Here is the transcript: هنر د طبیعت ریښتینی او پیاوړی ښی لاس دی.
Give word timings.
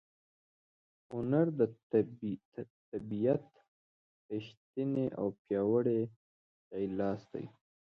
هنر 1.11 1.47
د 1.59 1.61
طبیعت 2.91 3.47
ریښتینی 4.31 5.07
او 5.19 5.27
پیاوړی 5.43 6.01
ښی 6.69 6.85
لاس 6.99 7.21
دی. 7.33 7.45